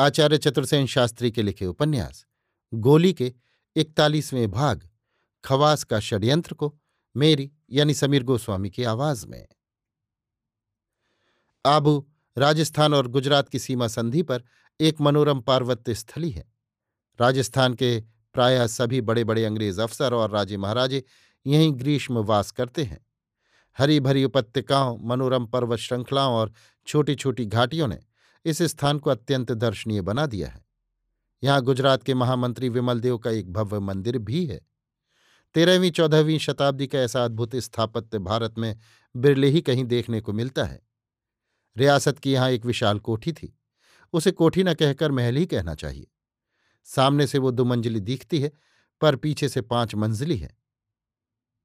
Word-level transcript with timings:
आचार्य 0.00 0.38
चतुर्सेन 0.38 0.86
शास्त्री 0.86 1.30
के 1.30 1.42
लिखे 1.42 1.66
उपन्यास, 1.66 2.26
गोली 2.74 3.12
के 3.12 3.32
इकतालीसवें 3.76 4.50
भाग, 4.50 4.88
खवास 5.44 5.84
का 5.84 6.00
षड्यंत्र 6.00 6.54
को 6.54 6.78
मेरी 7.16 7.52
यानी 7.70 7.94
समीर 7.94 8.22
गोस्वामी 8.22 8.70
की 8.70 8.84
आवाज़ 8.84 9.26
में। 9.26 9.46
आबू 11.66 12.08
राजस्थान 12.38 12.94
और 12.94 13.06
गुजरात 13.06 13.48
की 13.48 13.58
सीमा 13.58 13.88
संधि 13.88 14.22
पर 14.22 14.42
एक 14.80 15.00
मनोरम 15.00 15.40
पार्वत्य 15.40 15.94
स्थली 15.94 16.30
है। 16.30 16.52
राजस्थान 17.20 17.74
के 17.74 18.00
प्रायः 18.34 18.66
सभी 18.66 19.00
बड़े 19.00 19.24
बड़े 19.24 19.44
अंग्रेज़ 19.44 19.80
अफसर 19.80 20.14
और 20.14 20.30
राजे 20.30 20.56
महाराजे 20.56 21.04
यहीं 21.46 21.72
ग्रीष्म 21.72 22.18
वास 22.18 22.50
करते 22.50 22.84
हैं। 22.84 23.06
हरी 23.78 24.00
भरी 24.00 24.24
उपत्यकाओं, 24.24 24.98
मनोरम 24.98 25.46
पर्वत 25.46 25.78
श्रृंखलाओं 25.78 26.34
और 26.34 26.52
छोटी 26.86 27.14
छोटी 27.14 27.46
घाटियों 27.46 27.88
ने 27.88 27.98
इस 28.44 28.62
स्थान 28.62 28.98
को 28.98 29.10
अत्यंत 29.10 29.52
दर्शनीय 29.52 30.00
बना 30.00 30.26
दिया 30.26 30.48
है। 30.48 30.64
यहाँ 31.44 31.62
गुजरात 31.62 32.02
के 32.02 32.14
महामंत्री 32.14 32.68
विमल 32.68 33.00
देव 33.00 33.18
का 33.18 33.30
एक 33.30 33.52
भव्य 33.52 33.78
मंदिर 33.78 34.18
भी 34.18 34.46
है। 34.46 34.60
तेरहवीं, 35.54 35.90
चौदहवीं 35.90 36.38
शताब्दी 36.38 36.86
का 36.86 36.98
ऐसा 36.98 37.24
अद्भुत 37.24 37.56
स्थापत्य 37.56 38.18
भारत 38.18 38.54
में 38.58 38.78
बिरले 39.16 39.48
ही 39.48 39.60
कहीं 39.60 39.84
देखने 39.84 40.20
को 40.20 40.32
मिलता 40.32 40.64
है। 40.64 40.82
रियासत 41.76 42.18
की 42.18 42.32
यहाँ 42.32 42.50
एक 42.50 42.64
विशाल 42.64 42.98
कोठी 42.98 43.32
थी। 43.32 43.58
उसे 44.12 44.30
कोठी 44.30 44.64
न 44.64 44.74
कहकर 44.74 45.12
महल 45.12 45.36
ही 45.36 45.46
कहना 45.46 45.74
चाहिए। 45.74 46.06
सामने 46.84 47.26
से 47.26 47.38
वो 47.38 47.50
दुमंजिली 47.50 48.00
दिखती 48.00 48.40
है, 48.40 48.52
पर 49.00 49.16
पीछे 49.16 49.48
से 49.48 49.60
पाँच 49.60 49.94
मंजिली 49.94 50.36
है। 50.36 50.56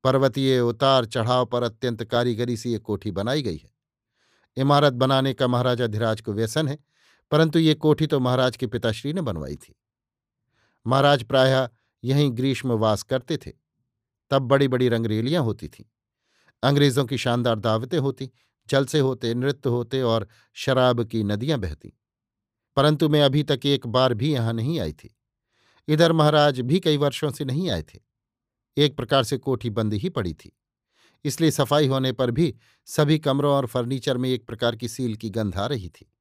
पर्वतीय 0.04 0.60
उतार 0.60 1.06
चढ़ाव 1.06 1.46
पर 1.46 1.64
अत्यंत 1.64 2.04
कारीगरी 2.04 2.58
से 2.58 2.70
ये 2.70 2.78
कोठी 2.78 3.12
बनाई 3.12 3.42
गई 3.42 3.58
है। 3.58 3.75
इमारत 4.58 4.94
बनाने 4.94 5.34
का 5.34 5.48
महाराजा 5.48 5.88
धीराज 5.88 6.22
को 6.22 6.34
व्यसन 6.34 6.68
है, 6.68 6.78
परंतु 7.32 7.60
ये 7.60 7.74
कोठी 7.74 8.08
तो 8.08 8.20
महाराज 8.20 8.58
के 8.58 8.68
पिताश्री 8.68 9.14
ने 9.14 9.22
बनवाई 9.22 9.56
थी। 9.56 9.76
महाराज 10.88 11.24
प्रायः 11.24 11.70
यहीं 12.04 12.32
ग्रीष्मवास 12.32 13.04
करते 13.04 13.38
थे। 13.38 13.52
तब 14.32 14.42
बड़ी 14.42 14.68
बड़ी 14.68 14.90
रंगरेलियाँ 14.90 15.44
होती 15.44 15.68
थीं। 15.68 15.86
अंग्रेज़ों 16.64 17.06
की 17.06 17.18
शानदार 17.18 17.60
दावतें 17.60 17.98
होती, 17.98 18.30
जलसे 18.70 19.00
होते, 19.00 19.34
नृत्य 19.34 19.70
होते 19.70 20.02
और 20.02 20.28
शराब 20.54 21.04
की 21.04 21.24
नदियाँ 21.24 21.60
बहती। 21.60 21.94
परंतु 22.76 23.10
मैं 23.10 23.22
अभी 23.22 23.44
तक 23.44 23.66
एक 23.66 23.88
बार 23.88 24.14
भी 24.14 24.34
यहाँ 24.34 24.54
नहीं 24.54 24.80
आई 24.80 24.94
थी। 24.94 25.16
इधर 25.88 26.12
महाराज 26.12 26.60
भी 26.62 26.80
कई 26.80 26.98
वर्षों 26.98 27.32
से 27.32 27.46
नहीं 27.46 27.70
आए 27.70 27.82
थे। 27.82 28.00
एक 28.78 28.96
प्रकार 28.98 29.24
से 29.24 29.38
कोठी 29.38 29.70
बंद 29.70 29.94
ही 29.94 30.10
पड़ी 30.10 30.34
थी। 30.34 30.58
इसलिए 31.26 31.52
सफ़ाई 31.52 31.88
होने 31.88 32.12
पर 32.12 32.32
भी 32.32 32.56
सभी 32.86 33.20
कमरों 33.20 33.54
और 33.54 33.66
फर्नीचर 33.66 34.18
में 34.18 34.30
एक 34.30 34.48
प्रकार 34.48 34.76
की 34.76 34.88
सील 34.88 35.16
की 35.16 35.30
गंध 35.30 35.56
आ 35.56 35.66
रही 35.66 35.90
थी। 35.90 36.14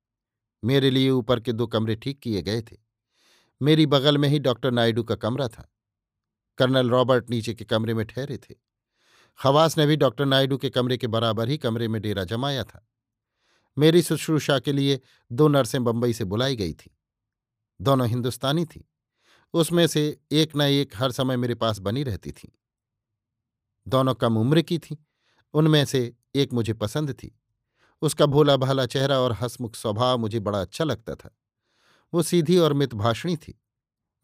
मेरे 0.65 0.91
लिए 0.91 1.10
ऊपर 1.10 1.41
के 1.41 1.53
दो 1.53 1.66
कमरे 1.66 1.97
ठीक 1.97 2.20
किए 2.20 2.42
गए 2.42 2.62
थे। 2.62 2.76
मेरी 3.62 3.87
बगल 3.87 4.19
में 4.19 4.28
ही 4.28 4.38
डॉक्टर 4.38 4.70
नायडू 4.70 5.03
का 5.03 5.15
कमरा 5.15 5.48
था। 5.48 5.72
कर्नल 6.59 6.91
रॉबर्ट 6.91 7.31
नीचे 7.31 7.54
के 7.54 7.65
कमरे 7.65 7.94
में 7.94 8.06
ठहरे 8.06 8.38
थे। 8.38 8.54
खवास 9.38 9.78
ने 9.78 9.87
भी 9.87 9.97
डॉक्टर 9.97 10.25
नायडू 10.25 10.59
के 10.59 10.70
कमरे 10.70 10.97
के 10.97 11.06
बराबर 11.06 11.48
ही 11.48 11.59
कमरे 11.59 11.88
में 11.88 12.03
डेरा 12.03 12.25
जमाया 12.25 12.65
था। 12.65 12.88
मेरी 13.78 14.03
शुश्रूषा 14.03 14.59
के 14.59 14.72
लिए 14.72 15.00
दो 15.32 15.48
नर्सें 15.48 15.84
बंबई 15.84 16.12
से 16.12 16.25
बुलाई 16.25 16.56
गई 16.56 16.72
थी। 16.72 16.98
दोनों 17.81 18.09
हिंदुस्तानी 18.09 18.65
थीं। 18.65 18.82
उसमें 19.54 19.86
से 19.86 20.21
एक 20.32 20.56
न 20.56 20.60
एक 20.60 20.92
हर 20.97 21.12
समय 21.12 21.36
मेरे 21.36 21.54
पास 21.54 21.78
बनी 21.78 22.03
रहती 22.03 22.32
थी। 22.32 22.59
दोनों 23.89 24.15
कम 24.15 24.37
उम्र 24.37 24.62
की 24.62 24.78
थीं। 24.78 24.97
उनमें 25.55 25.84
से 25.84 26.15
एक 26.34 26.53
मुझे 26.53 26.72
पसंद 26.72 27.12
थी। 27.12 27.41
उसका 28.03 28.27
भोला 28.27 28.56
भाला 28.56 28.87
चेहरा 28.87 29.19
और 29.19 29.33
हसमुख 29.33 29.75
स्वभाव 29.75 30.19
मुझे 30.19 30.41
बड़ा 30.41 30.61
अच्छा 30.61 30.84
लगता 30.84 31.15
था। 31.15 31.37
वो 32.15 32.22
सीधी 32.22 32.59
और 32.59 32.72
मितभाषणी 32.72 33.37
थी। 33.37 33.61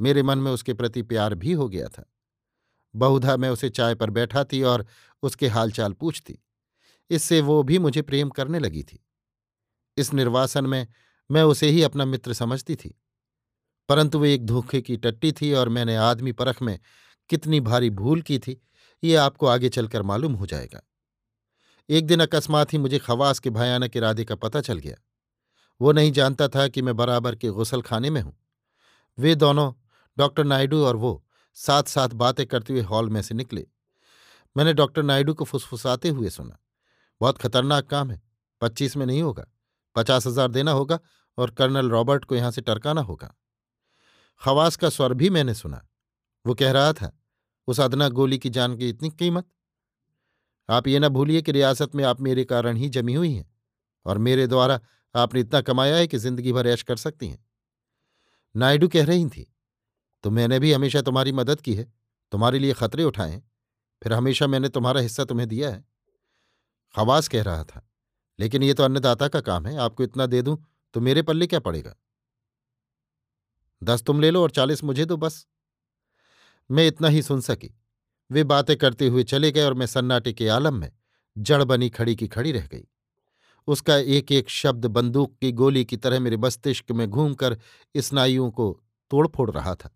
मेरे 0.00 0.22
मन 0.22 0.38
में 0.38 0.52
उसके 0.52 0.74
प्रति 0.74 1.02
प्यार 1.02 1.34
भी 1.34 1.52
हो 1.52 1.68
गया 1.68 1.88
था। 1.88 2.12
बहुधा 2.96 3.36
मैं 3.36 3.50
उसे 3.50 3.70
चाय 3.70 3.94
पर 3.94 4.10
बैठाती 4.10 4.62
और 4.62 4.86
उसके 5.22 5.48
हालचाल 5.48 5.92
पूछती। 5.92 6.38
इससे 7.10 7.40
वो 7.40 7.62
भी 7.62 7.78
मुझे 7.78 8.02
प्रेम 8.02 8.28
करने 8.28 8.58
लगी 8.58 8.82
थी। 8.82 9.06
इस 9.96 10.14
निर्वासन 10.14 10.66
में 10.66 10.86
मैं 11.30 11.42
उसे 11.42 11.68
ही 11.68 11.82
अपना 11.82 12.04
मित्र 12.04 12.32
समझती 12.32 12.76
थी। 12.76 13.00
परंतु 13.88 14.18
वो 14.18 14.24
एक 14.24 14.46
धोखे 14.46 14.80
की 14.82 14.96
टट्टी 14.96 15.32
थी 15.32 15.52
और 15.52 15.68
मैंने 15.68 15.96
आदमी 15.96 16.32
परख 16.32 16.62
में 16.62 16.78
कितनी 17.28 17.60
भारी 17.60 17.90
भूल 17.90 18.22
की 18.22 18.38
थी। 18.38 18.62
ये 19.02 19.14
आपको 19.16 19.46
आगे 19.46 19.68
चलकर 19.68 20.02
मालूम 20.02 20.32
हो 20.32 20.46
जाएगा। 20.46 20.80
एक 21.88 22.06
दिन 22.06 22.20
अकस्मात 22.20 22.72
ही 22.72 22.78
मुझे 22.78 22.98
खवास 22.98 23.38
के 23.38 23.50
भयानक 23.50 23.96
इरादे 23.96 24.24
का 24.24 24.34
पता 24.34 24.60
चल 24.60 24.78
गया। 24.78 24.96
वो 25.80 25.92
नहीं 25.92 26.12
जानता 26.12 26.48
था 26.48 26.68
कि 26.68 26.82
मैं 26.82 26.96
बराबर 26.96 27.34
के 27.34 27.48
गुसल 27.48 27.82
खाने 27.82 28.10
में 28.10 28.20
हूँ। 28.20 28.36
वे 29.18 29.34
दोनों, 29.34 29.72
डॉक्टर 30.16 30.44
नायडू 30.44 30.84
और 30.84 30.96
वो 30.96 31.24
साथ 31.54 31.82
साथ 31.82 32.08
बातें 32.08 32.46
करते 32.46 32.72
हुए 32.72 32.82
हॉल 32.82 33.10
में 33.10 33.22
से 33.22 33.34
निकले। 33.34 33.66
मैंने 34.56 34.72
डॉक्टर 34.74 35.02
नायडू 35.02 35.34
को 35.34 35.44
फुसफुसाते 35.44 36.08
हुए 36.08 36.30
सुना। 36.30 36.58
बहुत 37.20 37.38
खतरनाक 37.38 37.86
काम 37.86 38.10
है। 38.10 38.22
पच्चीस 38.60 38.96
में 38.96 39.06
नहीं 39.06 39.22
होगा। 39.22 39.46
पचास 39.96 40.26
हज़ार 40.26 40.48
देना 40.48 40.70
होगा 40.70 40.98
और 41.38 41.50
कर्नल 41.50 41.90
रॉबर्ट 41.90 42.24
को 42.24 42.34
यहाँ 42.34 42.50
से 42.50 42.60
टरकाना 42.60 43.00
होगा। 43.00 43.34
खवास 44.42 44.76
का 44.76 44.88
स्वर 44.88 45.14
भी 45.14 45.30
मैंने 45.30 45.54
सुना। 45.54 45.86
वो 46.46 46.54
कह 46.54 46.70
रहा 46.72 46.92
था 46.92 47.19
उस 47.70 47.80
अदना 47.80 48.08
गोली 48.10 48.38
की 48.38 48.50
जान 48.50 48.76
की 48.76 48.88
इतनी 48.88 49.10
कीमत? 49.12 49.46
आप 50.68 50.88
ये 50.88 50.98
न 50.98 51.08
भूलिए 51.10 51.42
कि 51.42 51.52
रियासत 51.52 51.94
में 51.94 52.04
आप 52.04 52.20
मेरे 52.22 52.44
कारण 52.46 52.76
ही 52.76 52.88
जमी 52.90 53.14
हुई 53.14 53.32
हैं, 53.32 53.48
और 54.06 54.18
मेरे 54.20 54.46
द्वारा 54.46 54.80
आपने 55.14 55.40
इतना 55.40 55.60
कमाया 55.62 55.96
है 55.96 56.06
कि 56.06 56.18
ज़िंदगी 56.18 56.52
भर 56.52 56.66
ऐश 56.68 56.82
कर 56.82 56.96
सकती 56.98 57.28
हैं। 57.28 57.44
नायडू 58.54 58.88
कह 58.88 59.04
रही 59.04 59.26
थी 59.28 59.46
तो 60.24 60.30
मैंने 60.30 60.58
भी 60.58 60.72
हमेशा 60.72 61.00
तुम्हारी 61.02 61.32
मदद 61.34 61.60
की 61.60 61.74
है, 61.74 61.84
तुम्हारे 62.32 62.58
लिए 62.58 62.72
खतरे 62.74 63.04
उठाए 63.04 63.30
हैं, 63.30 63.42
फिर 64.02 64.12
हमेशा 64.12 64.46
मैंने 64.46 64.68
तुम्हारा 64.70 65.00
हिस्सा 65.00 65.24
तुम्हें 65.24 65.48
दिया 65.48 65.70
है। 65.70 65.84
खवास 66.94 67.28
कह 67.28 67.42
रहा 67.42 67.64
था, 67.64 67.86
लेकिन 68.38 68.62
ये 68.62 68.74
तो 68.74 68.82
अन्नदाता 68.84 69.28
का 69.28 69.40
काम 69.42 69.66
है, 69.66 69.76
आपको 69.78 70.02
इतना 70.02 70.26
दे 70.26 70.42
दूँ 70.42 70.56
तो 70.94 71.00
मेरे 71.00 71.22
पल्ले 71.22 71.46
क्या 71.46 71.60
पड़ेगा? 71.60 71.94
दस 73.82 74.02
तुम 74.02 74.20
ले 74.20 74.30
लो 74.30 74.42
और 74.42 74.50
चालीस 74.52 74.84
मुझे 74.84 75.04
दो, 75.04 75.16
बस। 75.16 75.46
मैं 76.70 76.86
इतना 76.86 77.08
ही 77.08 77.22
सुन 77.22 77.40
सकी। 77.40 77.74
वे 78.30 78.44
बातें 78.44 78.76
करते 78.76 79.06
हुए 79.06 79.22
चले 79.22 79.52
गए 79.52 79.62
और 79.62 79.74
मैं 79.74 79.86
सन्नाटे 79.86 80.32
के 80.32 80.48
आलम 80.48 80.74
में 80.74 80.92
जड़ 81.38 81.64
बनी 81.64 81.90
खड़ी 81.90 82.16
की 82.16 82.28
खड़ी 82.28 82.52
रह 82.52 82.66
गई। 82.66 82.86
उसका 83.68 83.96
एक 83.96 84.32
एक 84.32 84.50
शब्द 84.50 84.86
बंदूक 84.86 85.36
की 85.40 85.52
गोली 85.52 85.84
की 85.84 85.96
तरह 85.96 86.20
मेरे 86.20 86.36
मस्तिष्क 86.36 86.92
में 86.92 87.10
घूमकर 87.10 87.56
स्नायुओं 87.96 88.50
को 88.50 88.82
तोड़फोड़ 89.10 89.50
रहा 89.50 89.74
था। 89.74 89.90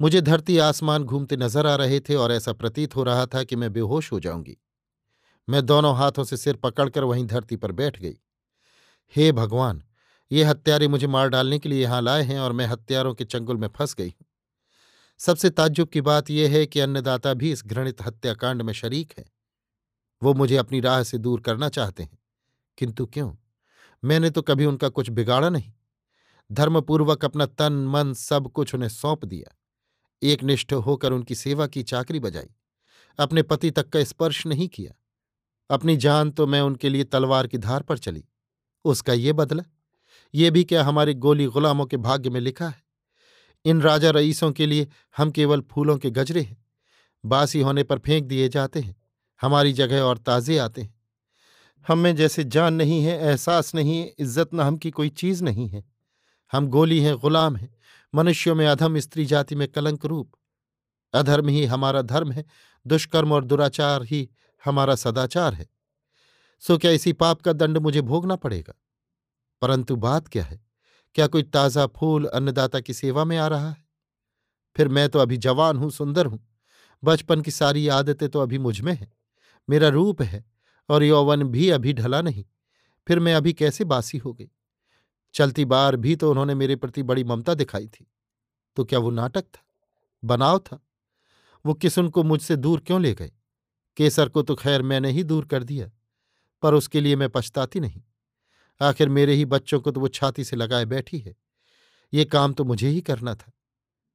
मुझे 0.00 0.20
धरती 0.20 0.58
आसमान 0.58 1.04
घूमते 1.04 1.36
नज़र 1.36 1.66
आ 1.66 1.74
रहे 1.74 2.00
थे 2.00 2.14
और 2.14 2.32
ऐसा 2.32 2.52
प्रतीत 2.52 2.96
हो 2.96 3.02
रहा 3.02 3.26
था 3.26 3.42
कि 3.44 3.56
मैं 3.56 3.72
बेहोश 3.72 4.12
हो 4.12 4.20
जाऊँगी। 4.20 4.56
मैं 5.48 5.66
दोनों 5.66 5.96
हाथों 5.96 6.24
से 6.24 6.36
सिर 6.36 6.56
पकड़कर 6.56 7.04
वहीं 7.04 7.26
धरती 7.26 7.56
पर 7.56 7.72
बैठ 7.72 8.00
गई। 8.00 8.16
हे 9.16 9.32
भगवान, 9.32 9.82
ये 10.32 10.44
हत्यारे 10.44 10.88
मुझे 10.88 11.06
मार 11.06 11.28
डालने 11.28 11.58
के 11.58 11.68
लिए 11.68 11.82
यहाँ 11.82 12.02
लाए 12.02 12.22
हैं 12.22 12.40
और 12.40 12.52
मैं 12.52 12.66
हत्यारों 12.66 13.14
के 13.14 13.24
चंगुल 13.24 13.56
में 13.56 13.68
फंस 13.68 13.94
गई 13.94 14.08
हूँ। 14.08 14.27
सबसे 15.18 15.50
ताज्जुब 15.50 15.88
की 15.88 16.00
बात 16.00 16.30
यह 16.30 16.50
है 16.50 16.66
कि 16.66 16.80
अन्नदाता 16.80 17.34
भी 17.34 17.52
इस 17.52 17.66
घृणित 17.66 18.02
हत्याकांड 18.02 18.62
में 18.62 18.72
शरीक 18.72 19.14
है। 19.18 19.30
वो 20.22 20.34
मुझे 20.34 20.56
अपनी 20.56 20.80
राह 20.80 21.02
से 21.02 21.18
दूर 21.18 21.40
करना 21.40 21.68
चाहते 21.68 22.02
हैं। 22.02 22.18
किंतु 22.78 23.06
क्यों? 23.06 23.34
मैंने 24.04 24.30
तो 24.30 24.42
कभी 24.42 24.64
उनका 24.64 24.88
कुछ 24.88 25.10
बिगाड़ा 25.10 25.48
नहीं। 25.48 25.72
धर्मपूर्वक 26.52 27.24
अपना 27.24 27.46
तन, 27.46 27.72
मन, 27.72 28.12
सब 28.12 28.52
कुछ 28.52 28.74
उन्हें 28.74 28.88
सौंप 28.88 29.24
दिया। 29.24 29.58
एक 30.22 30.42
निष्ठ 30.42 30.72
होकर 30.72 31.12
उनकी 31.12 31.34
सेवा 31.34 31.66
की 31.66 31.82
चाकरी 31.82 32.20
बजाई। 32.20 32.50
अपने 33.18 33.42
पति 33.42 33.70
तक 33.70 33.88
का 33.88 34.04
स्पर्श 34.04 34.46
नहीं 34.46 34.68
किया। 34.68 34.92
अपनी 35.70 35.96
जान 35.96 36.30
तो 36.30 36.46
मैं 36.46 36.60
उनके 36.60 36.88
लिए 36.88 37.04
तलवार 37.04 37.46
की 37.46 37.58
धार 37.58 37.82
पर 37.82 37.98
चली। 37.98 38.24
उसका 38.84 39.12
ये 39.12 39.32
बदला? 39.32 39.62
ये 40.34 40.50
भी 40.50 40.64
क्या 40.64 40.84
हमारे 40.84 41.14
गोली 41.14 41.46
गुलामों 41.46 41.86
के 41.86 41.96
भाग्य 41.96 42.30
में 42.30 42.40
लिखा 42.40 42.68
है? 42.68 42.87
इन 43.64 43.82
राजा 43.82 44.10
रईसों 44.10 44.52
के 44.52 44.66
लिए 44.66 44.88
हम 45.16 45.30
केवल 45.30 45.60
फूलों 45.60 45.98
के 45.98 46.10
गजरे 46.10 46.42
हैं। 46.42 46.64
बासी 47.24 47.60
होने 47.60 47.82
पर 47.82 47.98
फेंक 47.98 48.24
दिए 48.24 48.48
जाते 48.48 48.80
हैं। 48.80 48.96
हमारी 49.40 49.72
जगह 49.72 50.00
और 50.00 50.18
ताजे 50.18 50.58
आते 50.58 50.82
हैं। 50.82 50.98
हम 51.88 51.98
में 51.98 52.16
जैसे 52.16 52.44
जान 52.44 52.74
नहीं 52.74 53.04
है, 53.04 53.18
एहसास 53.18 53.74
नहीं 53.74 53.98
है, 53.98 54.14
इज़्ज़त 54.18 54.54
नाम 54.54 54.76
की 54.76 54.90
कोई 54.90 55.08
चीज़ 55.08 55.44
नहीं 55.44 55.68
है। 55.68 55.84
हम 56.52 56.68
गोली 56.68 57.00
हैं, 57.00 57.16
गुलाम 57.16 57.56
हैं। 57.56 57.74
मनुष्यों 58.14 58.54
में 58.54 58.66
अधम 58.66 58.98
स्त्री 58.98 59.24
जाति 59.24 59.54
में 59.54 59.68
कलंक 59.68 60.04
रूप। 60.04 60.32
अधर्म 61.14 61.48
ही 61.48 61.64
हमारा 61.64 62.02
धर्म 62.02 62.32
है, 62.32 62.44
दुष्कर्म 62.86 63.32
और 63.32 63.44
दुराचार 63.44 64.02
ही 64.02 64.30
हमारा 64.64 64.94
सदाचार 64.94 65.54
है। 65.54 65.66
सो 66.60 66.78
क्या 66.78 66.90
इसी 66.90 67.12
पाप 67.12 67.40
का 67.40 67.52
दंड 67.52 67.78
मुझे 67.78 68.00
भोगना 68.00 68.36
पड़ेगा? 68.36 68.74
परंतु 69.62 69.96
बात 69.96 70.28
क्या 70.28 70.44
है? 70.44 70.67
क्या 71.18 71.26
कोई 71.26 71.42
ताज़ा 71.42 71.86
फूल 71.86 72.26
अन्नदाता 72.26 72.80
की 72.80 72.94
सेवा 72.94 73.24
में 73.24 73.36
आ 73.38 73.46
रहा 73.46 73.70
है? 73.70 73.84
फिर 74.76 74.88
मैं 74.88 75.08
तो 75.08 75.18
अभी 75.18 75.36
जवान 75.36 75.76
हूँ, 75.76 75.90
सुंदर 75.90 76.26
हूँ। 76.26 76.38
बचपन 77.04 77.40
की 77.40 77.50
सारी 77.50 77.88
आदतें 77.88 78.28
तो 78.28 78.40
अभी 78.40 78.58
मुझमें 78.58 78.92
हैं। 78.92 79.12
मेरा 79.68 79.88
रूप 79.88 80.22
है 80.22 80.44
और 80.88 81.02
यौवन 81.02 81.42
भी 81.42 81.70
अभी 81.70 81.92
ढला 81.92 82.22
नहीं। 82.22 82.44
फिर 83.06 83.18
मैं 83.18 83.34
अभी 83.34 83.52
कैसे 83.52 83.84
बासी 83.84 84.18
हो 84.18 84.32
गई? 84.32 84.48
चलती 85.34 85.64
बार 85.64 85.96
भी 85.96 86.16
तो 86.16 86.30
उन्होंने 86.30 86.54
मेरे 86.54 86.76
प्रति 86.76 87.02
बड़ी 87.02 87.24
ममता 87.24 87.54
दिखाई 87.54 87.88
थी। 87.88 88.06
तो 88.76 88.84
क्या 88.84 88.98
वो 88.98 89.10
नाटक 89.10 89.42
था? 89.42 89.64
बनाव 90.24 90.58
था? 90.58 90.80
वो 91.64 91.74
किसुन 91.74 92.08
को 92.08 92.22
मुझसे 92.22 92.56
दूर 92.56 92.80
क्यों 92.80 93.02
ले 93.02 93.14
गए? 93.14 93.32
केसर 93.96 94.28
को 94.28 94.42
तो 94.42 94.54
खैर 94.54 94.82
मैंने 94.82 95.10
ही 95.10 95.24
दूर 95.24 95.44
कर 95.44 95.64
दिया, 95.64 95.90
पर 96.62 96.74
उसके 96.74 97.00
लिए 97.00 97.16
मैं 97.16 97.28
पछताती 97.28 97.80
नहीं। 97.80 98.02
आखिर 98.80 99.08
मेरे 99.08 99.34
ही 99.34 99.44
बच्चों 99.44 99.80
को 99.80 99.90
तो 99.90 100.00
वो 100.00 100.08
छाती 100.08 100.44
से 100.44 100.56
लगाए 100.56 100.84
बैठी 100.84 101.18
है। 101.18 101.36
ये 102.14 102.24
काम 102.24 102.52
तो 102.52 102.64
मुझे 102.64 102.88
ही 102.88 103.00
करना 103.00 103.34
था। 103.34 103.52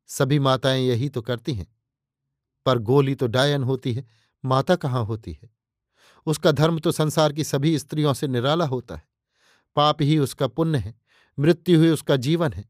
सभी 0.08 0.40
माताएँ 0.40 0.84
यही 0.84 1.10
तो 1.10 1.22
करती 1.22 1.54
हैं। 1.54 1.76
पर 2.66 2.78
गोली 2.78 3.16
तो 3.16 3.28
डायन 3.28 3.64
होती 3.64 3.94
है। 3.94 4.08
माता 4.46 4.76
कहाँ 4.76 5.06
होती 5.06 5.40
है? 5.44 5.50
उसका 6.26 6.52
धर्म 6.52 6.80
तो 6.80 6.92
संसार 6.92 7.34
की 7.34 7.44
सभी 7.44 7.80
स्त्रियों 7.80 8.14
से 8.14 8.28
निराला 8.28 8.66
होता 8.66 8.96
है। 8.96 9.04
पाप 9.76 10.02
ही 10.02 10.18
उसका 10.18 10.48
पुण्य 10.48 10.78
है। 10.78 10.96
मृत्यु 11.40 11.82
ही 11.82 11.90
उसका 11.90 12.16
जीवन 12.16 12.54
है। 12.54 12.70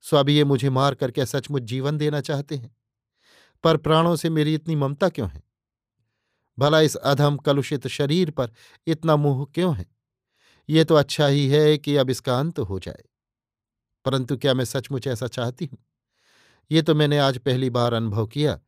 सो 0.00 0.16
अब 0.16 0.28
ये 0.28 0.44
मुझे 0.44 0.70
मार 0.70 0.94
कर 0.94 1.10
क्या 1.10 1.24
सचमुच 1.24 1.62
जीवन 1.62 1.98
देना 1.98 2.20
चाहते 2.20 2.56
हैं। 2.56 2.76
पर 3.64 3.76
प्राणों 3.76 4.16
से 4.16 4.30
मेरी 4.30 4.54
इतनी 4.54 4.76
ममता 4.76 5.08
क्यों 5.08 5.30
है? 5.30 5.42
भला 6.58 6.80
इस 6.80 6.96
अधम 6.96 7.36
कलुषित 7.36 7.86
शरीर 7.86 8.30
पर 8.30 8.50
इतना 8.86 9.16
मोह 9.16 9.46
क्यों 9.54 9.76
है? 9.76 9.91
ये 10.68 10.84
तो 10.84 10.94
अच्छा 10.94 11.26
ही 11.26 11.48
है 11.48 11.78
कि 11.78 11.96
अब 11.96 12.10
इसका 12.10 12.38
अंत 12.38 12.58
हो 12.58 12.78
जाए। 12.78 13.02
परंतु 14.04 14.36
क्या 14.36 14.54
मैं 14.54 14.64
सचमुच 14.64 15.06
ऐसा 15.06 15.26
चाहती 15.26 15.64
हूँ? 15.64 15.78
ये 16.70 16.82
तो 16.82 16.94
मैंने 16.94 17.18
आज 17.18 17.38
पहली 17.38 17.70
बार 17.70 17.92
अनुभव 17.92 18.26
किया 18.26 18.58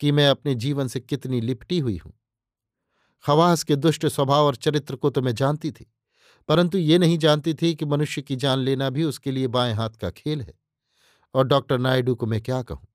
कि 0.00 0.12
मैं 0.12 0.28
अपने 0.28 0.54
जीवन 0.54 0.88
से 0.88 1.00
कितनी 1.00 1.40
लिपटी 1.40 1.78
हुई 1.78 1.96
हूँ। 1.96 2.12
खवास 3.24 3.62
के 3.62 3.76
दुष्ट 3.76 4.06
स्वभाव 4.06 4.44
और 4.44 4.56
चरित्र 4.56 4.96
को 4.96 5.10
तो 5.10 5.22
मैं 5.22 5.34
जानती 5.34 5.70
थी, 5.70 5.86
परंतु 6.48 6.78
ये 6.78 6.98
नहीं 6.98 7.18
जानती 7.18 7.54
थी 7.54 7.74
कि 7.74 7.84
मनुष्य 7.84 8.22
की 8.22 8.36
जान 8.36 8.58
लेना 8.58 8.90
भी 8.90 9.04
उसके 9.04 9.30
लिए 9.30 9.46
बाएँ 9.46 9.74
हाथ 9.74 9.90
का 9.90 10.10
खेल 10.10 10.40
है। 10.40 10.54
और 11.34 11.46
डॉक्टर 11.46 11.78
नायडू 11.78 12.14
को 12.14 12.26
मैं 12.26 12.40
क्या 12.40 12.62
कहूँ? 12.62 12.86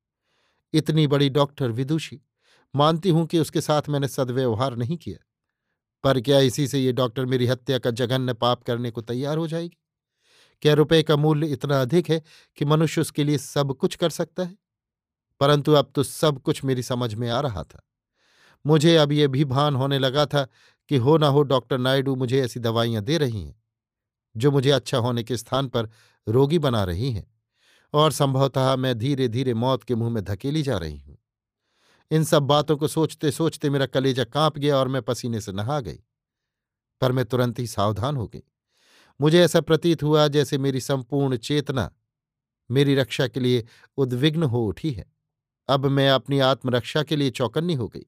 इतनी 0.74 1.08
बड़ी 1.08 1.30
डॉक्टर 1.30 1.72
विदुषी, 1.72 2.22
मानती 2.74 3.10
हूँ 3.10 3.26
कि 3.28 3.40
उसके 3.40 3.62
साथ 3.62 3.90
मैंने 3.90 4.08
सदव्यवहार 4.08 4.76
नहीं 4.76 4.98
किया। 4.98 5.18
पर 6.04 6.20
क्या 6.22 6.40
इसी 6.40 6.68
से 6.68 6.80
ये 6.80 6.92
डॉक्टर 6.94 7.26
मेरी 7.26 7.48
हत्या 7.48 7.78
का 7.80 7.92
जघन्य 7.92 8.34
पाप 8.34 8.64
करने 8.64 8.92
को 8.92 9.02
तैयार 9.02 9.38
हो 9.38 9.48
जाएगी? 9.48 9.78
क्या 10.62 10.74
रुपए 10.74 11.02
का 11.04 11.16
मूल्य 11.18 11.48
इतना 11.48 11.82
अधिक 11.82 12.10
है 12.10 12.22
कि 12.58 12.66
मनुष्य 12.66 13.02
उसके 13.02 13.24
लिए 13.24 13.38
सब 13.38 13.74
कुछ 13.74 13.96
कर 13.96 14.10
सकता 14.10 14.44
है? 14.44 14.56
परंतु 15.42 15.74
अब 15.74 15.92
तो 15.96 16.04
सब 16.04 16.42
कुछ 16.42 16.64
मेरी 16.66 16.84
समझ 16.84 17.14
में 17.16 17.30
आ 17.30 17.40
रहा 17.42 17.64
था। 17.64 17.82
मुझे 18.66 18.96
अब 18.98 19.12
ये 19.12 19.28
भी 19.28 19.46
भान 19.46 19.76
होने 19.76 20.00
लगा 20.00 20.26
था 20.26 20.48
कि 20.92 20.98
हो 20.98 21.18
ना 21.18 21.28
हो 21.28 21.44
डॉक्टर 21.44 21.78
नायडू 21.78 22.16
मुझे 22.16 22.42
ऐसी 22.44 22.60
दवाइयाँ 22.60 23.04
दे 23.04 23.18
रही 23.18 23.44
हैं, 23.44 23.56
जो 24.36 24.52
मुझे 24.52 24.72
अच्छा 24.72 24.98
होने 24.98 25.24
के 25.24 25.38
स्थान 25.38 25.68
पर 25.68 25.90
रोगी 26.28 26.60
बना 26.60 26.84
रही 26.84 27.12
हैं, 27.12 27.28
और 27.94 28.12
संभवतः 28.12 28.76
मैं 28.76 28.98
धीरे 29.00 29.28
धीरे 29.28 29.54
मौत 29.54 29.84
के 29.84 29.96
मुँह 29.96 30.12
में 30.12 30.24
धकेली 30.24 30.64
जा 30.64 30.78
रही 30.78 31.00
हूँ। 31.00 31.18
इन 32.12 32.24
सब 32.24 32.44
बातों 32.44 32.78
को 32.78 32.88
सोचते 32.88 33.32
सोचते 33.32 33.70
मेरा 33.70 33.86
कलेजा 33.86 34.24
काँप 34.24 34.58
गया 34.58 34.78
और 34.78 34.88
मैं 34.88 35.02
पसीने 35.02 35.42
से 35.42 35.52
नहा 35.52 35.80
गई। 35.80 36.00
पर 37.02 37.12
मैं 37.12 37.26
तुरंत 37.26 37.60
ही 37.60 37.68
सावधान 37.68 38.16
हो 38.16 38.28
गई। 38.28 38.44
मुझे 39.22 39.42
ऐसा 39.42 39.62
प्रतीत 39.62 40.04
हुआ 40.04 40.28
जैसे 40.28 40.58
मेरी 40.58 40.82
संपूर्ण 40.82 41.38
चेतना 41.38 41.96
मेरी 42.72 42.96
रक्षा 42.96 43.28
के 43.28 43.40
लिए 43.40 43.66
उद्विग्न 43.98 44.44
हो 44.44 44.66
उठी 44.66 44.92
है। 44.92 45.06
अब 45.68 45.86
मैं 45.86 46.10
अपनी 46.10 46.40
आत्मरक्षा 46.40 47.04
के 47.04 47.16
लिए 47.16 47.30
चौकन्नी 47.30 47.74
हो 47.74 47.88
गई। 47.88 48.06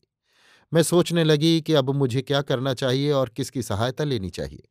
मैं 0.73 0.83
सोचने 0.83 1.23
लगी 1.23 1.61
कि 1.61 1.73
अब 1.73 1.89
मुझे 1.89 2.21
क्या 2.21 2.41
करना 2.41 2.73
चाहिए 2.73 3.11
और 3.11 3.29
किसकी 3.29 3.63
सहायता 3.63 4.03
लेनी 4.03 4.29
चाहिए। 4.29 4.67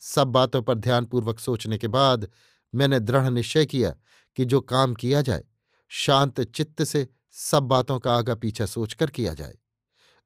सब 0.00 0.28
बातों 0.28 0.62
पर 0.62 0.74
ध्यानपूर्वक 0.74 1.38
सोचने 1.38 1.78
के 1.78 1.88
बाद 1.88 2.30
मैंने 2.74 3.00
दृढ़ 3.00 3.30
निश्चय 3.30 3.66
किया 3.66 3.96
कि 4.36 4.44
जो 4.44 4.60
काम 4.60 4.94
किया 4.94 5.22
जाए, 5.22 5.44
शांत 5.88 6.40
चित्त 6.40 6.84
से 6.84 7.08
सब 7.36 7.62
बातों 7.62 7.98
का 7.98 8.16
आगा 8.16 8.34
पीछा 8.34 8.66
सोचकर 8.66 9.10
किया 9.10 9.34
जाए। 9.34 9.54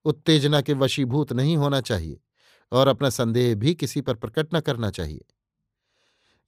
उत्तेजना 0.05 0.61
के 0.61 0.73
वशीभूत 0.73 1.33
नहीं 1.33 1.57
होना 1.57 1.81
चाहिए 1.81 2.21
और 2.73 2.89
अपना 2.89 3.11
संदेह 3.11 3.55
भी 3.55 3.75
किसी 3.75 4.01
पर 4.01 4.15
प्रकट 4.15 4.55
न 4.55 4.61
करना 4.61 4.91
चाहिए। 4.91 5.25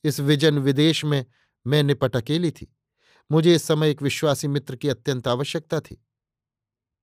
इस 0.05 0.21
विजन 0.21 0.59
विदेश 0.59 1.05
में 1.05 1.27
मैं 1.67 1.83
निपट 1.83 2.17
अकेली 2.17 2.51
थी। 2.51 2.77
मुझे 3.33 3.55
इस 3.55 3.62
समय 3.62 3.91
एक 3.91 4.03
विश्वासी 4.03 4.49
मित्र 4.49 4.77
की 4.77 4.89
अत्यंत 4.89 5.29
आवश्यकता 5.29 5.81
थी। 5.81 6.07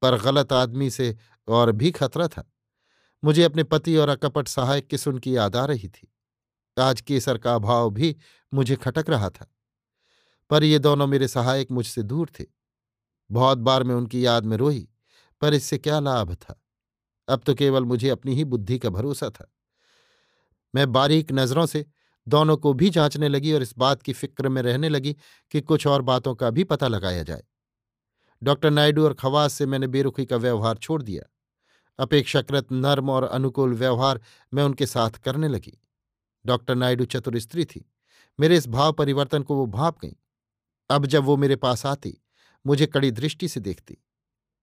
पर 0.01 0.21
गलत 0.21 0.53
आदमी 0.53 0.89
से 0.89 1.17
और 1.47 1.71
भी 1.71 1.91
खतरा 1.91 2.27
था। 2.27 2.51
मुझे 3.23 3.43
अपने 3.43 3.63
पति 3.63 3.97
और 3.97 4.09
अकपट 4.09 4.47
सहायक 4.47 4.87
किसुन 4.87 5.17
की 5.17 5.37
याद 5.37 5.55
आ 5.55 5.65
रही 5.65 5.89
थी। 5.89 6.13
आज 6.79 7.01
केसर 7.01 7.37
का 7.37 7.55
अभाव 7.55 7.89
भी 7.89 8.15
मुझे 8.53 8.75
खटक 8.75 9.05
रहा 9.09 9.29
था। 9.29 9.55
पर 10.49 10.63
ये 10.63 10.79
दोनों 10.79 11.07
मेरे 11.07 11.27
सहायक 11.27 11.71
मुझसे 11.71 12.03
दूर 12.03 12.29
थे। 12.39 12.56
बहुत 13.31 13.57
बार 13.57 13.83
मैं 13.83 13.95
उनकी 13.95 14.25
याद 14.25 14.45
में 14.45 14.57
रोई, 14.57 14.89
पर 15.41 15.53
इससे 15.53 15.77
क्या 15.77 15.99
लाभ 15.99 16.33
था? 16.35 16.63
अब 17.27 17.41
तो 17.45 17.55
केवल 17.55 17.83
मुझे 17.83 18.09
अपनी 18.09 18.35
ही 18.35 18.43
बुद्धि 18.43 18.79
का 18.79 18.89
भरोसा 18.89 19.29
था। 19.29 19.51
मैं 20.75 20.91
बारीक 20.91 21.31
नज़रों 21.31 21.65
से 21.65 21.85
दोनों 22.27 22.57
को 22.57 22.73
भी 22.73 22.89
जांचने 22.89 23.27
लगी 23.27 23.53
और 23.53 23.61
इस 23.61 23.77
बात 23.77 24.01
की 24.01 24.13
फ़िक्र 24.13 24.49
में 24.49 24.61
रहने 24.61 24.89
लगी 24.89 25.15
कि 25.51 25.61
कुछ 25.61 25.87
और 25.87 26.01
बातों 26.01 26.35
का 26.35 26.49
भी 26.49 26.63
पता 26.63 26.87
लगाया 26.87 27.23
जाए। 27.23 27.43
डॉक्टर 28.43 28.69
नायडू 28.69 29.05
और 29.05 29.13
खवास 29.13 29.53
से 29.53 29.65
मैंने 29.65 29.87
बेरुखी 29.87 30.25
का 30.25 30.37
व्यवहार 30.37 30.77
छोड़ 30.77 31.03
दिया। 31.03 31.23
अपेक्षाकृत 31.99 32.71
नर्म 32.71 33.09
और 33.09 33.23
अनुकूल 33.23 33.73
व्यवहार 33.73 34.21
मैं 34.53 34.63
उनके 34.63 34.85
साथ 34.85 35.09
करने 35.09 35.47
लगी। 35.47 35.77
डॉक्टर 36.45 36.75
नायडू 36.75 37.05
चतुर 37.05 37.39
स्त्री 37.39 37.65
थी। 37.65 37.91
मेरे 38.39 38.57
इस 38.57 38.67
भाव 38.67 38.93
परिवर्तन 38.93 39.43
को 39.43 39.55
वो 39.55 39.65
भाप 39.65 39.99
गई। 40.01 40.15
अब 40.89 41.05
जब 41.05 41.23
वो 41.23 41.37
मेरे 41.37 41.55
पास 41.55 41.85
आती 41.85 42.17
मुझे 42.67 42.85
कड़ी 42.87 43.11
दृष्टि 43.13 43.47
से 43.47 43.59
देखती। 43.61 43.97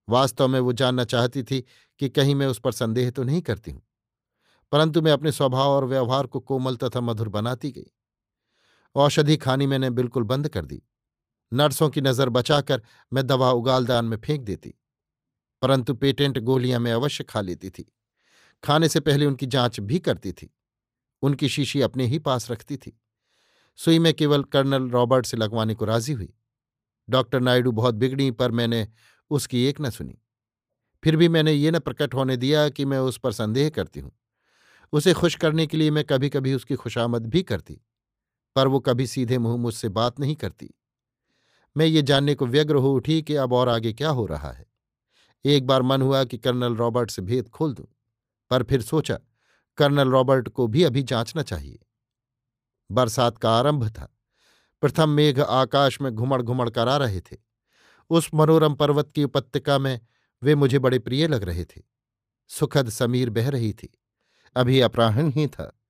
वास्तव 0.09 0.49
में 0.49 0.59
वो 0.61 0.73
जानना 0.75 1.05
चाहती 1.07 1.43
थी 1.43 1.61
कि 2.01 2.09
कहीं 2.11 2.35
मैं 2.35 2.47
उस 2.47 2.59
पर 2.59 2.73
संदेह 2.75 3.11
तो 3.11 3.23
नहीं 3.23 3.41
करती 3.43 3.71
हूँ, 3.71 3.83
परंतु 4.73 5.03
मैं 5.03 5.13
अपने 5.13 5.33
स्वभाव 5.33 5.71
और 5.71 5.85
व्यवहार 5.87 6.27
को 6.27 6.41
कोमल 6.43 6.77
तथा 6.77 7.01
मधुर 7.01 7.29
बनाती 7.31 7.71
गई। 7.71 7.91
औषधि 8.97 9.37
खानी 9.37 9.67
मैंने 9.67 9.91
बिल्कुल 9.93 10.23
बंद 10.25 10.49
कर 10.49 10.65
दी। 10.65 10.83
नर्सों 11.53 11.89
की 11.91 12.01
नज़र 12.01 12.29
बचाकर 12.31 12.83
मैं 13.13 13.27
दवा 13.27 13.51
उगालदान 13.53 14.05
में 14.05 14.17
फेंक 14.19 14.41
देती, 14.43 14.75
परंतु 15.63 15.95
पेटेंट 15.95 16.39
गोलियाँ 16.41 16.81
मैं 16.81 16.93
अवश्य 16.93 17.25
खा 17.25 17.41
लेती 17.41 17.71
थी। 17.71 17.91
खाने 18.63 18.89
से 18.89 19.01
पहले 19.01 19.27
उनकी 19.27 19.47
जाँच 19.49 19.81
भी 19.83 19.99
करती 20.01 20.33
थी। 20.33 20.51
उनकी 21.23 21.49
शीशी 21.49 21.81
अपने 21.83 22.07
ही 22.07 22.19
पास 22.21 22.51
रखती 22.51 22.77
थी। 22.77 22.99
सुई 23.79 23.99
में 23.99 24.13
केवल 24.15 24.43
कर्नल 24.45 24.89
रॉबर्ट 24.91 25.27
से 25.27 25.37
लगवाने 25.37 25.75
को 25.75 25.85
राज़ी 25.85 26.13
हुई। 26.13 26.33
डॉक्टर 27.09 27.41
नायडू 27.41 27.73
बहुत 27.73 27.95
बिगड़ी, 27.95 28.31
पर 28.31 28.51
मैंने 28.51 28.87
उसकी 29.31 29.65
एक 29.65 29.81
न 29.81 29.91
सुनी। 29.91 30.19
फिर 31.03 31.17
भी 31.17 31.29
मैंने 31.29 31.53
ये 31.53 31.71
न 31.71 31.79
प्रकट 31.79 32.15
होने 32.15 32.37
दिया 32.37 32.69
कि 32.69 32.85
मैं 32.85 32.99
उस 32.99 33.19
पर 33.19 33.33
संदेह 33.33 33.69
करती 33.71 34.01
हूँ। 34.01 34.13
उसे 34.93 35.13
खुश 35.13 35.35
करने 35.35 35.67
के 35.67 35.77
लिए 35.77 35.91
मैं 35.91 36.05
कभी 36.05 36.29
कभी 36.29 36.55
उसकी 36.55 36.75
खुशामद 36.75 37.27
भी 37.27 37.43
करती, 37.43 37.81
पर 38.57 38.69
वो 38.69 38.81
कभी 38.81 39.07
सीधे 39.07 39.39
मुँह 39.39 39.57
मुझसे 39.57 39.89
बात 39.89 40.21
नहीं 40.21 40.35
करती। 40.37 40.71
मैं 41.77 41.87
ये 41.87 42.03
जानने 42.03 42.35
को 42.35 42.47
व्यग्र 42.47 42.77
हो 42.77 42.93
उठी 42.93 43.21
कि 43.23 43.35
अब 43.35 43.53
और 43.53 43.69
आगे 43.69 43.93
क्या 43.93 44.09
हो 44.09 44.27
रहा 44.27 44.51
है। 44.51 44.67
एक 45.45 45.67
बार 45.67 45.83
मन 45.83 46.03
हुआ 46.03 46.25
कि 46.25 46.39
कर्नल 46.39 46.77
रॉबर्ट 46.77 47.11
से 47.11 47.23
भेद 47.23 47.49
खोल 47.49 47.75
दूँ, 47.75 47.87
पर 48.51 48.63
फिर 48.63 48.83
सोचा, 48.83 49.19
कर्नल 49.79 50.09
रॉबर्ट 50.09 50.49
को 50.49 50.67
भी 50.67 50.83
अभी 50.83 51.03
जांचना 51.03 51.43
चाहिए। 51.43 51.79
बरसात 52.91 53.39
का 53.39 53.51
आरंभ 53.51 53.89
था। 53.89 54.14
प्रथम 54.85 55.09
मेघ 55.09 55.41
आकाश 55.41 56.01
में 56.01 56.13
घुमड़ 56.13 56.43
घुमड़ 56.43 56.71
कर 56.71 56.89
आ 56.89 56.97
रहे 56.97 57.21
थे। 57.21 57.37
उस 58.11 58.31
मनोरम 58.35 58.75
पर्वत 58.75 59.11
की 59.15 59.25
उपत्यका 59.25 59.79
में 59.79 60.01
वे 60.43 60.55
मुझे 60.55 60.79
बड़े 60.79 60.99
प्रिय 60.99 61.29
लग 61.29 61.43
रहे 61.43 61.65
थे। 61.65 61.83
सुखद 62.49 62.89
समीर 62.89 63.31
बह 63.31 63.51
रही 63.51 63.73
थी। 63.73 63.99
अभी 64.57 64.81
अपराहन 64.81 65.33
ही 65.37 65.47
था। 65.47 65.81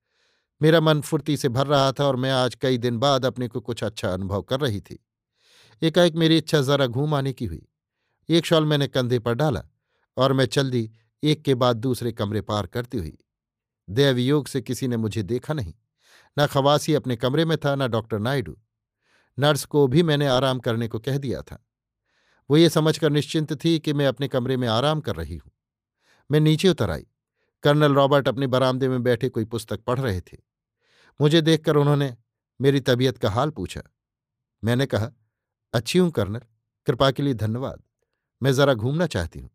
मेरा 0.63 0.81
मन 0.81 1.01
फुर्ती 1.01 1.37
से 1.37 1.49
भर 1.49 1.67
रहा 1.67 1.93
था 1.93 2.05
और 2.05 2.17
मैं 2.17 2.31
आज 2.31 2.55
कई 2.55 2.79
दिन 2.79 2.99
बाद 2.99 3.27
अपने 3.27 3.49
को 3.49 3.61
कुछ 3.61 3.85
अच्छा 3.85 4.13
अनुभव 4.13 4.43
कर 4.43 4.61
रही 4.61 4.81
थी। 4.81 5.07
एकाएक 5.83 6.15
मेरी 6.15 6.39
इच्छा 6.39 6.61
जरा 6.61 6.87
घूम 6.87 7.15
आने 7.15 7.33
की 7.33 7.47
हुई। 7.47 7.69
एक 8.29 8.47
शॉल 8.47 8.65
मैंने 8.65 8.87
कंधे 8.87 9.19
पर 9.19 9.35
डाला 9.35 9.63
और 10.17 10.33
मैं 10.33 10.47
चल 10.47 10.71
दी 10.71 10.93
एक 11.23 11.43
के 11.43 11.55
बाद 11.55 11.77
दूसरे 11.77 12.13
कमरे 12.13 12.41
पार 12.41 12.67
करती 12.67 12.99
हुई। 12.99 13.19
दैवयोग 13.91 14.47
से 14.47 14.63
किसी 14.63 14.89
ने 14.89 14.97
मुझे 14.97 15.23
देखा 15.23 15.55
नहीं। 15.55 15.75
न 16.39 16.47
खवासी 16.47 16.95
अपने 16.95 17.17
कमरे 17.17 17.45
में 17.45 17.59
था, 17.59 17.75
न 17.75 17.89
डॉक्टर 17.89 18.19
नायडू। 18.19 18.59
नर्स 19.39 19.65
को 19.65 19.89
भी 19.89 20.03
मैंने 20.03 20.27
आराम 20.27 20.59
करने 20.59 20.89
को 20.89 20.99
कह 20.99 21.19
दिया 21.19 21.43
था। 21.43 21.67
वो 22.51 22.57
ये 22.57 22.69
समझकर 22.69 23.11
निश्चिंत 23.11 23.65
थी 23.65 23.79
कि 23.79 23.93
मैं 23.93 24.07
अपने 24.07 24.29
कमरे 24.29 24.57
में 24.57 24.69
आराम 24.69 25.01
कर 25.01 25.17
रही 25.17 25.37
हूँ। 25.37 25.53
मैं 26.31 26.41
नीचे 26.41 26.69
उतर 26.69 26.91
आई। 26.91 27.07
कर्नल 27.63 27.95
रॉबर्ट 27.95 28.29
अपने 28.29 28.47
बरामदे 28.47 28.89
में 28.89 29.03
बैठे 29.03 29.29
कोई 29.29 29.45
पुस्तक 29.45 29.81
पढ़ 29.81 30.01
रहे 30.01 30.21
थे। 30.21 30.37
मुझे 31.21 31.41
देखकर 31.41 31.77
उन्होंने 31.77 32.17
मेरी 32.61 32.81
तबीयत 32.81 33.19
का 33.19 33.31
हाल 33.31 33.51
पूछा। 33.51 33.83
मैंने 34.65 34.87
कहा, 34.87 35.13
अच्छी 35.75 35.99
हूँ 35.99 36.11
कर्नल, 36.11 36.41
कृपा 36.87 37.11
के 37.11 37.23
लिए 37.23 37.35
धन्यवाद। 37.35 37.83
मैं 38.43 38.53
जरा 38.53 38.75
घूमना 38.75 39.07
चाहती 39.07 39.41
हूँ। 39.41 39.51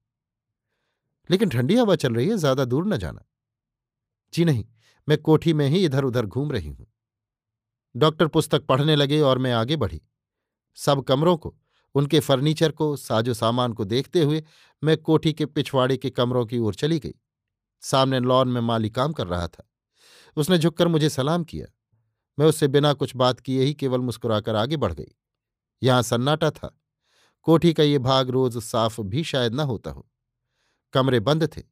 लेकिन 1.30 1.50
ठंडी 1.50 1.76
हवा 1.76 1.96
चल 1.96 2.14
रही 2.14 2.30
है, 2.30 2.38
ज़्यादा 2.38 2.66
दूर 2.66 2.88
न 2.88 2.98
जाना। 2.98 3.26
जी 4.34 4.46
नहीं, 4.46 4.66
मैं 5.10 5.18
कोठी 5.18 5.54
में 5.54 5.70
ही 5.70 5.86
इधर 5.86 6.04
उधर 6.04 6.26
घूम 6.26 6.52
रही 6.52 6.70
हूँ। 6.70 6.88
डॉक्टर 8.00 8.28
पुस्तक 8.28 8.66
पढ़ने 8.66 8.96
लगे 8.96 9.22
और 9.22 9.38
मैं 9.38 9.52
आगे 9.52 9.76
बढ़ी। 9.76 10.02
सब 10.76 11.04
कमरों 11.04 11.38
को, 11.38 11.58
उनके 11.96 12.20
फर्नीचर 12.20 12.72
को, 12.72 12.98
साजो 12.98 13.34
सामान 13.34 13.74
को 13.74 13.86
देखते 13.86 14.24
हुए 14.24 14.44
मैं 14.84 14.98
कोठी 14.98 15.34
के 15.34 15.46
पिछवाड़े 15.46 15.98
के 15.98 16.10
कमरों 16.10 16.46
की 16.46 16.58
ओर 16.58 16.76
चली 16.76 17.00
गई। 17.00 17.14
सामने 17.82 18.20
लॉन 18.20 18.48
में 18.48 18.62
माली 18.62 18.90
काम 18.90 19.14
कर 19.14 19.28
रहा 19.28 19.48
था। 19.48 19.70
उसने 20.38 20.58
झुककर 20.58 20.88
मुझे 20.88 21.10
सलाम 21.10 21.44
किया। 21.44 21.68
मैं 22.40 22.46
उससे 22.46 22.68
बिना 22.68 22.94
कुछ 22.94 23.16
बात 23.16 23.40
किए 23.40 23.64
ही 23.64 23.74
केवल 23.74 24.00
मुस्कुराकर 24.00 24.56
आगे 24.56 24.78
बढ़ 24.78 24.94
गई। 24.94 25.16
यहाँ 25.84 26.02
सन्नाटा 26.02 26.52
था। 26.52 26.82
कोठी 27.42 27.74
का 27.74 27.84
ये 27.84 28.00
भाग 28.00 28.30
रोज 28.30 28.58
साफ़ 28.58 29.02
भी 29.02 29.24
शायद 29.24 29.54
न 29.54 29.60
होता 29.60 29.92
हो। 29.92 30.10
कमरे 30.94 31.20
बंद 31.20 31.58
थे। 31.58 31.64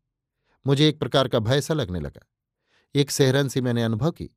मुझे 0.68 0.90
एक 0.90 1.00
प्रकार 1.00 1.28
का 1.28 1.40
भय 1.40 1.62
सा 1.62 1.74
लगने 1.74 2.00
लगा। 2.00 2.28
एक 2.96 3.12
सेहरन 3.12 3.48
सी 3.48 3.62
मैंने 3.62 3.84
अनुभव 3.84 4.12
की। 4.12 4.30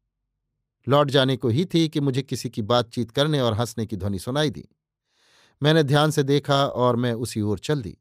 लौट 0.88 1.10
जाने 1.10 1.36
को 1.36 1.48
ही 1.48 1.64
थी 1.64 1.88
कि 1.88 2.00
मुझे 2.00 2.22
किसी 2.22 2.50
की 2.50 2.62
बातचीत 2.62 3.10
करने 3.10 3.40
और 3.40 3.54
हंसने 3.54 3.86
की 3.86 3.96
ध्वनि 3.96 4.18
सुनाई 4.18 4.50
दी। 4.50 4.68
मैंने 5.62 5.82
ध्यान 5.82 6.10
से 6.10 6.22
देखा 6.22 6.66
और 6.66 6.96
मैं 6.96 7.12
उसी 7.12 7.40
ओर 7.40 7.58
चल 7.58 7.82
दी। 7.82 7.98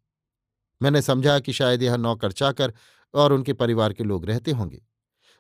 मैंने 0.81 1.01
समझा 1.01 1.39
कि 1.39 1.53
शायद 1.53 1.83
यह 1.83 1.95
नौकर 1.95 2.31
चाकर 2.31 2.73
और 3.13 3.33
उनके 3.33 3.53
परिवार 3.53 3.93
के 3.93 4.03
लोग 4.03 4.25
रहते 4.25 4.51
होंगे। 4.51 4.85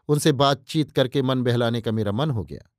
उनसे 0.07 0.31
बातचीत 0.31 0.91
करके 0.91 1.21
मन 1.21 1.43
बहलाने 1.43 1.81
का 1.81 1.91
मेरा 1.91 2.11
मन 2.11 2.31
हो 2.31 2.43
गया। 2.43 2.71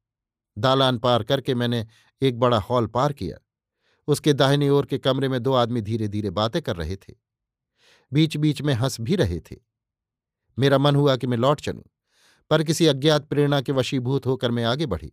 दालान 0.58 0.98
पार 0.98 1.22
करके 1.22 1.54
मैंने 1.54 1.86
एक 2.22 2.38
बड़ा 2.38 2.58
हॉल 2.58 2.86
पार 2.86 3.12
किया। 3.12 3.38
उसके 4.08 4.32
दाहिनी 4.32 4.68
ओर 4.68 4.86
के 4.86 4.98
कमरे 4.98 5.28
में 5.28 5.42
दो 5.42 5.52
आदमी 5.52 5.80
धीरे 5.80 6.08
धीरे 6.08 6.30
बातें 6.30 6.62
कर 6.62 6.76
रहे 6.76 6.96
थे। 6.96 7.14
बीच 8.12 8.36
बीच 8.36 8.62
में 8.62 8.74
हंस 8.74 9.00
भी 9.00 9.16
रहे 9.16 9.40
थे। 9.40 9.56
मेरा 10.58 10.78
मन 10.78 10.96
हुआ 10.96 11.16
कि 11.16 11.26
मैं 11.26 11.36
लौट 11.36 11.60
चलूँ। 11.60 11.84
पर 12.50 12.62
किसी 12.62 12.86
अज्ञात 12.86 13.24
प्रेरणा 13.24 13.60
के 13.60 13.72
वशीभूत 13.72 14.26
होकर 14.26 14.50
मैं 14.50 14.64
आगे 14.64 14.86
बढ़ी। 14.86 15.12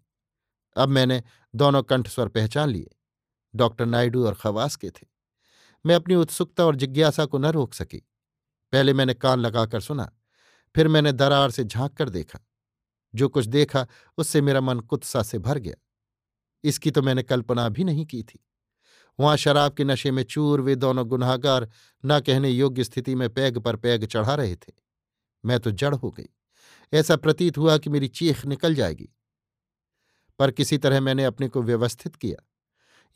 अब 0.77 0.89
मैंने 0.89 1.23
दोनों 1.55 1.83
कंठस्वर 1.83 2.27
पहचान 2.27 2.69
लिए। 2.69 2.95
डॉक्टर 3.55 3.85
नायडू 3.85 4.25
और 4.25 4.33
खवास 4.33 4.75
के 4.75 4.89
थे। 4.89 5.07
मैं 5.85 5.95
अपनी 5.95 6.15
उत्सुकता 6.15 6.65
और 6.65 6.75
जिज्ञासा 6.75 7.25
को 7.25 7.37
न 7.37 7.45
रोक 7.45 7.73
सकी। 7.73 7.97
पहले 8.71 8.93
मैंने 8.93 9.13
कान 9.13 9.39
लगाकर 9.39 9.81
सुना, 9.81 10.11
फिर 10.75 10.87
मैंने 10.87 11.11
दरार 11.11 11.51
से 11.51 11.63
झाँक 11.63 11.93
कर 11.93 12.09
देखा। 12.09 12.39
जो 13.15 13.29
कुछ 13.29 13.45
देखा, 13.45 13.87
उससे 14.17 14.41
मेरा 14.41 14.61
मन 14.61 14.79
कुत्सा 14.79 15.23
से 15.23 15.39
भर 15.39 15.57
गया। 15.57 15.75
इसकी 16.63 16.91
तो 16.91 17.01
मैंने 17.01 17.23
कल्पना 17.23 17.69
भी 17.69 17.83
नहीं 17.83 18.05
की 18.05 18.23
थी। 18.23 18.45
वहाँ 19.19 19.37
शराब 19.37 19.73
के 19.73 19.83
नशे 19.83 20.11
में 20.11 20.23
चूर, 20.23 20.61
वे 20.61 20.75
दोनों 20.75 21.07
गुनाहगार, 21.07 21.69
न 22.05 22.19
कहने 22.19 22.49
योग्य 22.49 22.83
स्थिति 22.83 23.15
में 23.15 23.29
पैग 23.29 23.57
पर 23.57 23.75
पैग 23.75 24.05
चढ़ा 24.05 24.35
रहे 24.35 24.55
थे। 24.55 24.73
मैं 25.45 25.59
तो 25.59 25.71
जड़ 25.71 25.95
हो 25.95 26.11
गई। 26.11 26.29
ऐसा 26.93 27.15
प्रतीत 27.15 27.57
हुआ 27.57 27.77
कि 27.77 27.89
मेरी 27.89 28.07
चीख 28.07 28.45
निकल 28.45 28.75
जाएगी। 28.75 29.09
पर 30.39 30.51
किसी 30.51 30.77
तरह 30.77 31.01
मैंने 31.01 31.23
अपने 31.23 31.47
को 31.47 31.61
व्यवस्थित 31.61 32.15
किया। 32.15 32.47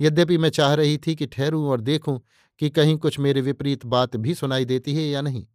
यद्यपि 0.02 0.38
मैं 0.38 0.50
चाह 0.50 0.74
रही 0.74 0.98
थी 0.98 1.16
कि 1.16 1.26
ठहरूं 1.26 1.68
और 1.68 1.82
देखूँ 1.82 2.22
कि 2.60 2.70
कहीं 2.70 2.98
कुछ 2.98 3.20
मेरे 3.20 3.42
विपरीत 3.42 3.86
बात 3.86 4.16
भी 4.16 4.36
सुनाई 4.36 4.66
देती 4.66 4.96
है 4.96 5.04
या 5.04 5.22
नहीं। 5.22 5.48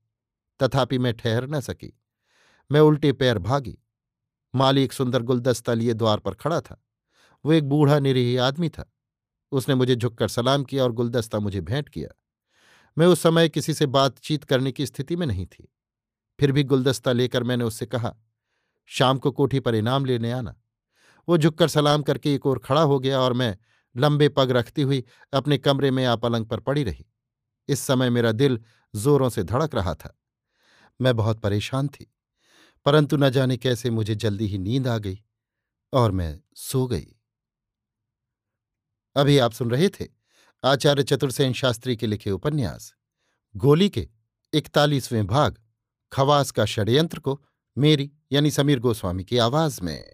तथापि 0.63 0.99
मैं 0.99 1.15
ठहर 1.15 1.49
न 1.49 1.61
सकी। 1.61 2.01
मैं 2.73 2.81
उल्टे 2.81 3.13
पैर 3.13 3.39
भागी। 3.39 3.79
माली 4.55 4.85
एक 4.85 4.93
सुंदर 4.93 5.23
गुलदस्ता 5.23 5.75
लिए 5.75 5.95
द्वार 5.95 6.19
पर 6.19 6.35
खड़ा 6.35 6.61
था। 6.61 6.85
वो 7.45 7.53
एक 7.53 7.65
बूढ़ा 7.65 7.99
निरीह 7.99 8.45
आदमी 8.45 8.69
था। 8.69 8.93
उसने 9.53 9.75
मुझे 9.75 9.97
झुककर 9.97 10.29
सलाम 10.29 10.65
किया 10.65 10.85
और 10.85 10.93
गुलदस्ता 10.93 11.39
मुझे 11.39 11.61
भेंट 11.61 11.89
किया। 11.89 12.09
मैं 12.99 13.07
उस 13.07 13.21
समय 13.21 13.49
किसी 13.49 13.75
से 13.75 13.87
बातचीत 13.87 14.45
करने 14.45 14.73
की 14.73 14.87
स्थिति 14.87 15.17
में 15.17 15.27
नहीं 15.27 15.47
थी। 15.47 15.73
फिर 16.41 16.53
भी 16.53 16.63
गुलदस्ता 16.65 17.13
लेकर 17.13 17.43
मैंने 17.43 17.65
उससे 17.65 17.87
कहा, 17.87 18.15
शाम 18.91 19.19
को 19.19 19.31
कोठी 19.33 19.61
पर 19.61 19.75
इनाम 19.75 20.05
लेने 20.05 20.33
आना। 20.33 20.55
वो 21.29 21.39
झुककर 21.39 21.69
सलाम 21.69 22.03
करके 22.03 22.35
एक 22.35 22.47
ओर 22.47 22.59
खड़ा 22.59 22.83
हो 22.83 22.99
गया 22.99 23.21
और 23.21 23.33
मैं 23.33 23.57
लंबे 23.95 24.29
पग 24.29 24.51
रखती 24.51 24.83
हुई 24.83 25.05
अपने 25.33 25.59
कमरे 25.59 25.91
में 25.91 26.05
आ 26.05 26.17
पलंग 26.17 26.47
पर 26.47 26.61
पड़ी 26.61 26.83
रही। 26.85 27.07
इस 27.69 27.81
समय 27.81 28.11
मेरा 28.11 28.33
दिल 28.33 28.61
जोरों 28.95 29.29
से 29.29 29.43
धड़क 29.45 29.75
रहा 29.75 29.95
था। 29.95 30.17
मैं 31.01 31.17
बहुत 31.17 31.41
परेशान 31.41 31.89
थी, 31.89 32.13
परंतु 32.87 33.17
न 33.17 33.31
जाने 33.31 33.57
कैसे 33.57 33.91
मुझे 33.91 34.15
जल्दी 34.15 34.47
ही 34.47 34.59
नींद 34.59 34.89
आ 34.89 34.99
गई 34.99 35.19
और 35.93 36.11
मैं 36.11 36.39
सो 36.57 36.87
गई। 36.87 37.07
अभी 39.17 39.39
आप 39.39 39.53
सुन 39.53 39.71
रहे 39.71 39.89
थे 39.91 40.07
आचार्य 40.65 41.03
चतुर्सेन 41.03 41.53
शास्त्री 41.53 41.97
के 41.97 42.07
लिखे 42.07 42.31
उपन्यास, 42.31 42.93
गोली 43.55 43.89
के 43.91 44.09
इकतालीसवें 44.53 45.27
भाग। 45.27 45.59
खवास 46.13 46.51
का 46.51 46.65
षड्यंत्र 46.65 47.19
को 47.19 47.41
मेरी 47.77 48.11
यानी 48.33 48.51
समीर 48.51 48.81
गोस्वामी 48.81 49.25
की 49.25 49.39
आवाज़ 49.39 49.81
में 49.83 50.05